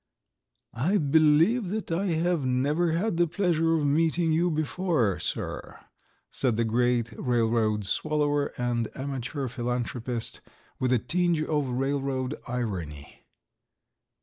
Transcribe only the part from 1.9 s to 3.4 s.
I have never had the